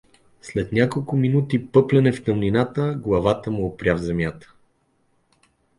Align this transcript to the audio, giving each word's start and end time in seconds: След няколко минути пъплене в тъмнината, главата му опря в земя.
След 0.41 0.71
няколко 0.71 1.15
минути 1.15 1.67
пъплене 1.67 2.11
в 2.11 2.23
тъмнината, 2.23 2.99
главата 3.03 3.51
му 3.51 3.65
опря 3.65 3.93
в 3.95 3.99
земя. 3.99 4.33